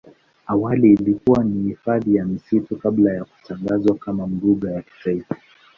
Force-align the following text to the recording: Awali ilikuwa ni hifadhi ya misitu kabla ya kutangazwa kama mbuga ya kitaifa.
Awali 0.47 0.93
ilikuwa 0.93 1.43
ni 1.43 1.63
hifadhi 1.63 2.15
ya 2.15 2.25
misitu 2.25 2.75
kabla 2.75 3.13
ya 3.13 3.25
kutangazwa 3.25 3.95
kama 3.97 4.27
mbuga 4.27 4.71
ya 4.71 4.81
kitaifa. 4.81 5.35